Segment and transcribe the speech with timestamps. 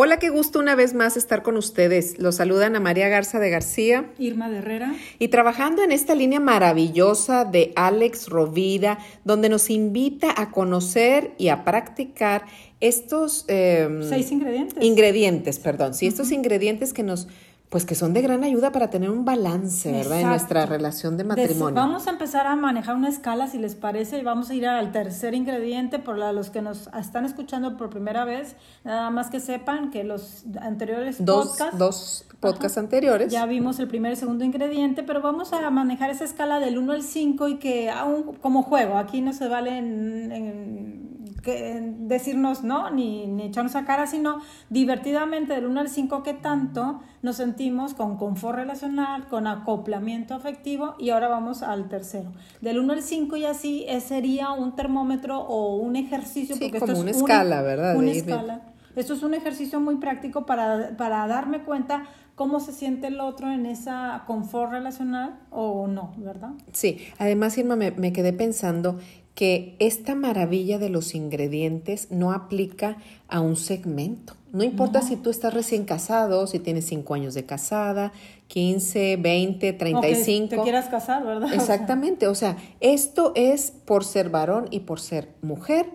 [0.00, 2.20] Hola, qué gusto una vez más estar con ustedes.
[2.20, 4.08] Los saludan a María Garza de García.
[4.16, 4.94] Irma de Herrera.
[5.18, 11.48] Y trabajando en esta línea maravillosa de Alex Rovira, donde nos invita a conocer y
[11.48, 12.44] a practicar
[12.78, 13.44] estos...
[13.48, 14.84] Em, Seis ingredientes.
[14.84, 15.94] Ingredientes, perdón.
[15.94, 17.26] Sí, estos ingredientes que nos
[17.70, 20.20] pues que son de gran ayuda para tener un balance, ¿verdad?
[20.20, 21.74] En nuestra relación de matrimonio.
[21.74, 24.90] vamos a empezar a manejar una escala, si les parece, y vamos a ir al
[24.90, 29.90] tercer ingrediente, por los que nos están escuchando por primera vez, nada más que sepan
[29.90, 31.78] que los anteriores dos, podcasts...
[31.78, 33.30] Dos podcasts anteriores.
[33.30, 36.92] Ya vimos el primer y segundo ingrediente, pero vamos a manejar esa escala del 1
[36.92, 43.26] al 5 y que aún como juego, aquí no se vale en decirnos no, ni,
[43.26, 48.16] ni echarnos a cara, sino divertidamente del 1 al 5 que tanto nos sentimos con
[48.16, 52.32] confort relacional, con acoplamiento afectivo y ahora vamos al tercero.
[52.60, 56.56] Del 1 al 5 y así sería un termómetro o un ejercicio.
[56.56, 57.96] Sí, porque como esto una escala, ¿verdad?
[57.96, 58.62] Una escala.
[58.96, 62.04] Esto es un ejercicio muy práctico para, para darme cuenta
[62.38, 66.52] cómo se siente el otro en esa confort relacional o no, ¿verdad?
[66.72, 69.00] Sí, además, Irma, me, me quedé pensando
[69.34, 74.37] que esta maravilla de los ingredientes no aplica a un segmento.
[74.52, 78.12] No importa si tú estás recién casado, si tienes 5 años de casada,
[78.46, 80.46] 15, 20, 35.
[80.46, 81.52] O que te quieras casar, ¿verdad?
[81.54, 82.26] Exactamente.
[82.28, 85.86] O sea, esto es por ser varón y por ser mujer,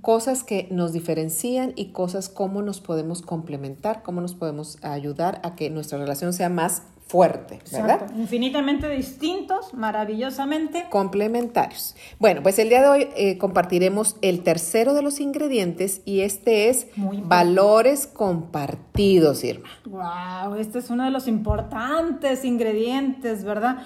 [0.00, 5.54] cosas que nos diferencian y cosas cómo nos podemos complementar, cómo nos podemos ayudar a
[5.54, 8.08] que nuestra relación sea más fuerte, ¿verdad?
[8.16, 11.96] Infinitamente distintos, maravillosamente complementarios.
[12.20, 16.68] Bueno, pues el día de hoy eh, compartiremos el tercero de los ingredientes y este
[16.68, 16.86] es
[17.24, 19.68] valores compartidos, Irma.
[19.86, 23.78] Wow, este es uno de los importantes ingredientes, ¿verdad?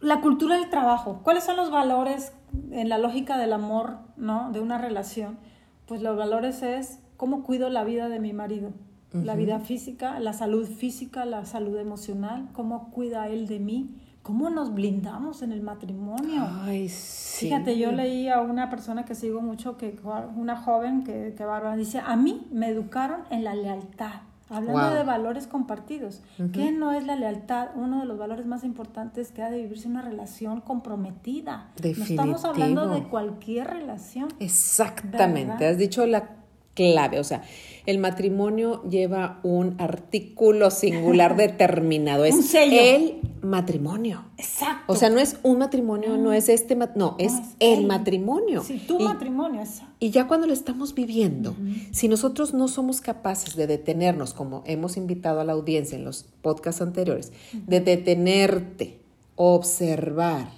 [0.00, 1.20] La cultura del trabajo.
[1.22, 2.32] ¿Cuáles son los valores
[2.72, 4.50] en la lógica del amor, ¿no?
[4.50, 5.38] De una relación.
[5.86, 8.72] Pues los valores es cómo cuido la vida de mi marido
[9.12, 14.50] la vida física, la salud física, la salud emocional, cómo cuida él de mí, cómo
[14.50, 16.46] nos blindamos en el matrimonio.
[16.62, 17.46] Ay, sí.
[17.46, 19.98] Fíjate, yo leí a una persona que sigo mucho, que
[20.36, 24.22] una joven que, que bárbara, dice, a mí me educaron en la lealtad.
[24.48, 26.20] Hablando de valores compartidos,
[26.52, 27.68] ¿qué no es la lealtad?
[27.74, 31.70] Uno de los valores más importantes que ha de vivirse una relación comprometida.
[31.76, 32.24] Definitivo.
[32.24, 34.28] No estamos hablando de cualquier relación.
[34.40, 36.41] Exactamente, has dicho la
[36.74, 37.18] clave.
[37.20, 37.42] O sea,
[37.86, 42.24] el matrimonio lleva un artículo singular determinado.
[42.24, 44.24] Es el matrimonio.
[44.38, 44.92] Exacto.
[44.92, 48.62] O sea, no es un matrimonio, no, es este, no, es, el, matrimonio.
[48.62, 49.60] Sí, tu matrimonio.
[49.62, 49.82] Es...
[49.98, 51.56] Y ya cuando lo estamos viviendo,
[51.90, 56.24] si nosotros no somos capaces de detenernos, como hemos invitado a la audiencia en los
[56.42, 59.00] podcasts anteriores, de detenerte,
[59.34, 60.48] observar,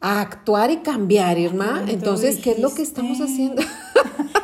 [0.00, 3.62] actuar y cambiar, Irma, entonces, ¿qué es lo que estamos haciendo?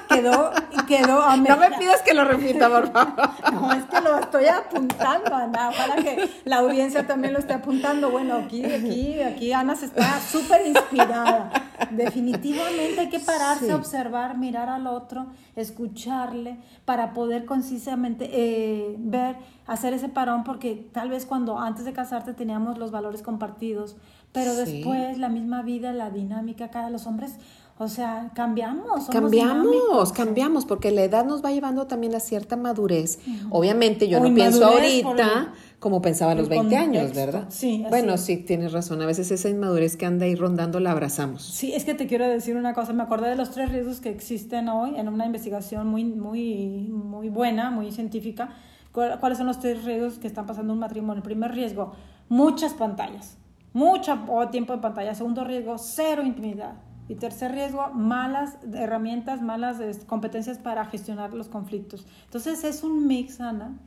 [0.09, 0.51] quedó,
[0.89, 3.31] quedó a No me pidas que lo repita, por favor.
[3.53, 5.69] No, es que lo estoy apuntando, Ana.
[5.69, 8.11] Ojalá que la audiencia también lo esté apuntando.
[8.11, 11.51] Bueno, aquí, aquí, aquí Ana se está súper inspirada.
[11.91, 19.93] Definitivamente hay que pararse, observar, mirar al otro, escucharle, para poder concisamente eh, ver, hacer
[19.93, 23.97] ese parón, porque tal vez cuando antes de casarte teníamos los valores compartidos,
[24.33, 27.37] pero después la misma vida, la dinámica, cada los hombres
[27.81, 29.07] o sea, cambiamos.
[29.07, 33.21] cambiamos, cambiamos, porque la edad nos va llevando también a cierta madurez.
[33.51, 37.45] Obviamente yo no pienso ahorita como pensaba a los 20 años, ¿verdad?
[37.51, 37.85] Sí.
[37.89, 39.01] bueno, sí, tienes razón.
[39.01, 41.43] A veces esa inmadurez que anda ahí rondando la abrazamos.
[41.45, 42.93] Sí, es que te quiero decir una cosa.
[42.93, 47.29] Me acordé de los tres riesgos que existen hoy en una investigación muy, muy, muy
[47.29, 48.51] buena, muy científica.
[48.91, 51.19] ¿Cuáles son los tres riesgos que están pasando en un matrimonio?
[51.19, 51.93] El primer riesgo,
[52.29, 53.37] muchas pantallas.
[53.73, 54.19] Mucho
[54.51, 55.15] tiempo de pantalla.
[55.15, 56.88] Segundo riesgo, cero intimidad.
[57.09, 62.07] Y tercer riesgo, malas herramientas, malas este, competencias para gestionar los conflictos.
[62.25, 63.79] Entonces es un mix, Ana.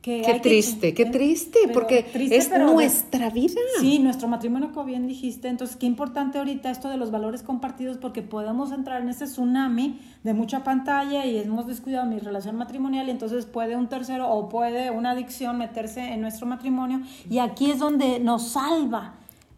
[0.00, 3.58] Que qué triste, qué triste, porque es nuestra vida.
[3.80, 5.48] Sí, nuestro matrimonio, como bien dijiste.
[5.48, 9.98] Entonces, qué importante ahorita esto de los valores compartidos, porque podemos entrar en ese tsunami
[10.22, 14.50] de mucha pantalla y hemos descuidado mi relación matrimonial, y entonces puede un tercero o
[14.50, 17.00] puede una adicción meterse en nuestro matrimonio,
[17.30, 19.14] y aquí es donde nos salva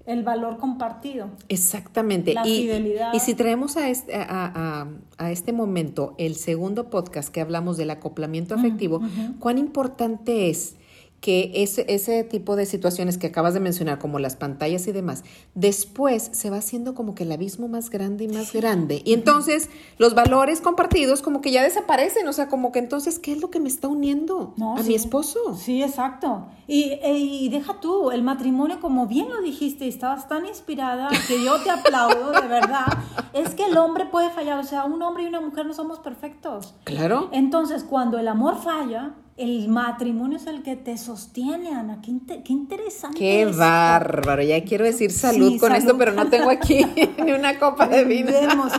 [0.06, 1.28] el valor compartido.
[1.48, 2.34] Exactamente.
[2.34, 3.12] La y, fidelidad.
[3.12, 4.86] Y si traemos a este, a,
[5.18, 9.00] este momento el segundo podcast que hablamos del acoplamiento afectivo,
[9.40, 10.76] cuán importante es
[11.20, 15.24] que ese, ese tipo de situaciones que acabas de mencionar, como las pantallas y demás,
[15.54, 19.02] después se va haciendo como que el abismo más grande y más grande.
[19.04, 23.32] Y entonces los valores compartidos como que ya desaparecen, o sea, como que entonces, ¿qué
[23.32, 25.56] es lo que me está uniendo a mi esposo?
[25.56, 26.46] Sí, exacto.
[26.68, 31.42] Y, e, y, deja tú, el matrimonio, como bien lo dijiste, estabas tan inspirada que
[31.42, 32.86] yo te aplaudo, de verdad,
[33.32, 36.00] es que el hombre puede fallar, o sea, un hombre y una mujer no somos
[36.00, 36.74] perfectos.
[36.84, 37.28] Claro.
[37.32, 42.00] Entonces, cuando el amor falla, el matrimonio es el que te sostiene, Ana.
[42.00, 42.10] Qué,
[42.48, 43.18] interesante.
[43.18, 44.42] Qué bárbaro.
[44.42, 46.84] Ya quiero decir salud con esto, pero no tengo aquí
[47.24, 48.30] ni una copa de vino.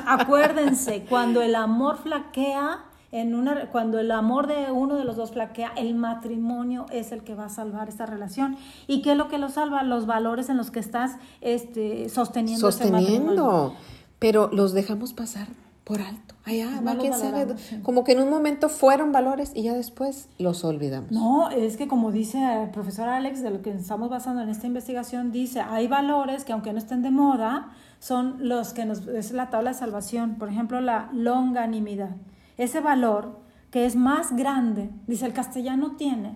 [0.07, 5.31] acuérdense, cuando el amor flaquea, en una, cuando el amor de uno de los dos
[5.31, 8.57] flaquea, el matrimonio es el que va a salvar esta relación.
[8.88, 9.83] ¿Y qué es lo que lo salva?
[9.83, 12.71] Los valores en los que estás este, sosteniendo.
[12.71, 13.75] Sosteniendo.
[14.18, 15.48] pero los dejamos pasar
[15.87, 16.35] por alto.
[16.43, 16.67] Allá,
[16.99, 17.55] quién sabe.
[17.81, 21.11] Como que en un momento fueron valores y ya después los olvidamos.
[21.11, 24.67] No, es que como dice el profesor Alex, de lo que estamos basando en esta
[24.67, 29.31] investigación, dice, hay valores que aunque no estén de moda, son los que nos, es
[29.31, 30.35] la tabla de salvación.
[30.35, 32.17] Por ejemplo, la longanimidad.
[32.57, 33.39] Ese valor
[33.71, 36.35] que es más grande, dice el castellano tiene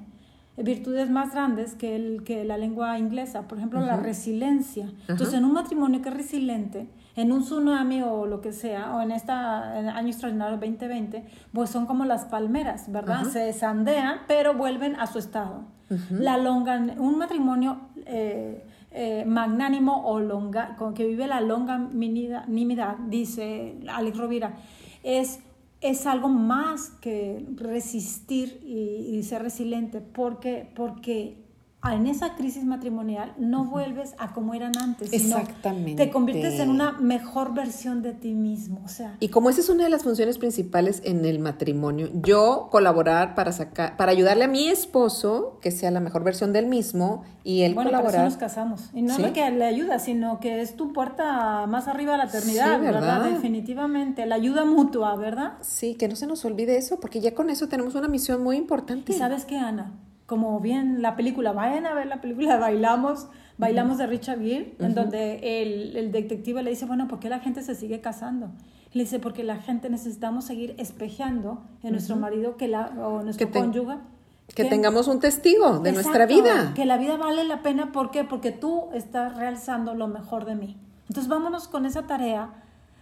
[0.57, 3.47] virtudes más grandes que, el, que la lengua inglesa.
[3.47, 4.91] Por ejemplo, la resiliencia.
[5.07, 9.01] Entonces, en un matrimonio que es resiliente, en un tsunami o lo que sea, o
[9.01, 13.25] en este año extraordinario 2020, pues son como las palmeras, ¿verdad?
[13.25, 15.65] Se sandean, pero vuelven a su estado.
[16.09, 23.77] La longa, un matrimonio eh, eh, magnánimo o longa, con que vive la longanimidad, dice
[23.89, 24.53] Alex Rovira,
[25.03, 25.39] es,
[25.81, 31.37] es algo más que resistir y, ser resiliente, porque, porque
[31.89, 36.05] en esa crisis matrimonial no vuelves a como eran antes, Exactamente.
[36.05, 39.17] te conviertes en una mejor versión de ti mismo, o sea.
[39.19, 43.51] Y como esa es una de las funciones principales en el matrimonio, yo colaborar para
[43.51, 47.73] sacar para ayudarle a mi esposo que sea la mejor versión del mismo y él
[47.73, 48.21] bueno, colaborar.
[48.21, 48.89] Bueno, nos casamos.
[48.93, 52.25] Y no es que le ayuda, sino que es tu puerta más arriba de la
[52.25, 53.23] eternidad, ¿verdad?
[53.31, 55.53] Definitivamente, la ayuda mutua, ¿verdad?
[55.61, 58.57] Sí, que no se nos olvide eso, porque ya con eso tenemos una misión muy
[58.57, 59.11] importante.
[59.11, 59.91] ¿Y sabes qué, Ana?
[60.31, 64.95] Como bien la película, vayan a ver la película Bailamos, Bailamos de Richard Gere, en
[64.95, 68.49] donde el, el, detective le dice, bueno, ¿por qué la gente se sigue casando?
[68.93, 73.51] Le dice, porque la gente necesitamos seguir espejeando en nuestro marido que la, o nuestro
[73.51, 73.97] cónyuge.
[74.55, 76.71] Que, tengamos un testigo de nuestra vida.
[76.75, 78.23] Que la vida vale la pena, ¿por qué?
[78.23, 80.77] Porque tú estás realzando lo mejor de mí.
[81.09, 82.53] Entonces vámonos con esa tarea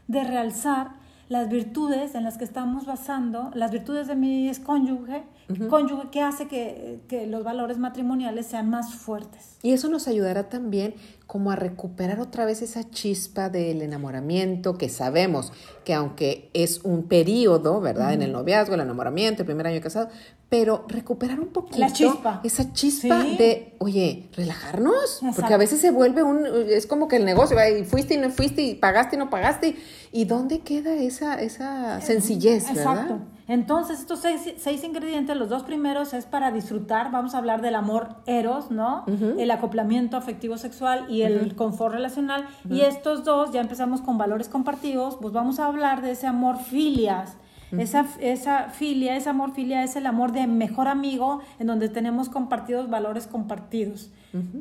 [0.07, 0.93] de realzar
[1.29, 5.23] las virtudes en las que estamos basando, las virtudes de mi cónyuge,
[5.69, 9.57] cónyuge que hace que, que, los valores matrimoniales sean más fuertes.
[9.61, 10.95] Y eso nos ayudará también
[11.29, 15.53] como a recuperar otra vez esa chispa del enamoramiento que sabemos
[15.85, 18.13] que aunque es un periodo, ¿verdad?
[18.13, 20.09] En el noviazgo, el enamoramiento, el primer año casado,
[20.49, 22.41] pero recuperar un poquito La chispa.
[22.43, 27.25] esa chispa de, oye, relajarnos, porque a veces se vuelve un, es como que el
[27.25, 29.75] negocio, y fuiste y no fuiste, y pagaste y no pagaste,
[30.11, 33.19] y ¿dónde queda esa, esa sencillez, Exacto.
[33.49, 38.09] Entonces, estos seis, ingredientes, los dos primeros es para disfrutar, vamos a hablar del amor
[38.27, 39.03] eros, ¿no?
[39.39, 44.49] El acoplamiento afectivo sexual y el confort relacional, y estos dos, ya empezamos con valores
[44.49, 47.37] compartidos, pues vamos a hablar de ese amor filias,
[47.77, 52.30] esa, esa filia, ese amor filia es el amor de mejor amigo en donde tenemos
[52.30, 54.12] compartidos valores compartidos.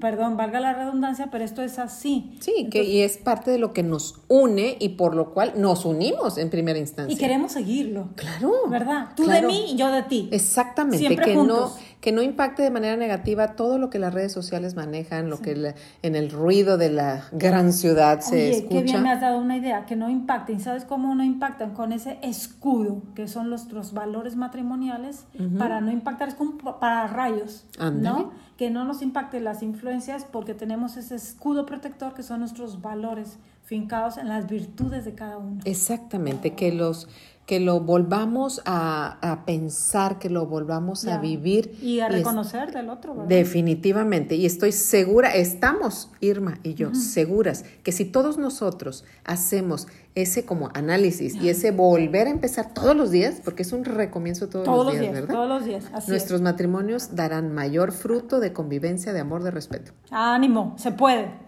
[0.01, 2.33] Perdón, valga la redundancia, pero esto es así.
[2.41, 5.85] Sí, que y es parte de lo que nos une y por lo cual nos
[5.85, 7.15] unimos en primera instancia.
[7.15, 8.09] Y queremos seguirlo.
[8.17, 8.53] Claro.
[8.69, 9.11] ¿Verdad?
[9.15, 10.29] Tú de mí y yo de ti.
[10.33, 10.99] Exactamente.
[10.99, 14.77] Siempre que no que no impacte de manera negativa todo lo que las redes sociales
[14.77, 18.77] manejan, lo que en el ruido de la gran ciudad se Oye, escucha.
[18.77, 20.61] Qué bien me has dado una idea, que no impacten.
[20.61, 21.75] ¿Sabes cómo no impactan?
[21.75, 25.25] Con ese escudo, que son nuestros valores matrimoniales,
[25.59, 28.31] para no impactar, es como para rayos, ¿no?
[28.57, 33.39] Que no nos impacten las influencias porque tenemos ese escudo protector que son nuestros valores
[33.69, 35.61] fincados en las virtudes de cada uno.
[35.65, 37.07] Exactamente, que los
[37.45, 41.79] que lo volvamos a, pensar, que lo volvamos a vivir.
[41.83, 43.29] Y a reconocer del otro, ¿verdad?
[43.29, 44.35] Definitivamente.
[44.37, 50.69] Y estoy segura, estamos, Irma y yo, seguras que si todos nosotros hacemos ese como
[50.75, 54.99] análisis y ese volver a empezar todos los días, porque es un recomienzo todos, los
[54.99, 55.35] días, ¿verdad?
[55.35, 55.91] Todos los días.
[56.07, 59.93] Nuestros matrimonios darán mayor fruto de convivencia, de amor, de respeto.
[60.11, 61.48] Ánimo, se puede.